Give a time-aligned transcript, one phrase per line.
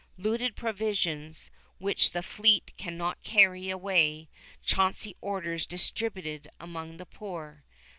[0.17, 4.29] Looted provisions which the fleet cannot carry away,
[4.63, 7.63] Chauncey orders distributed among the poor.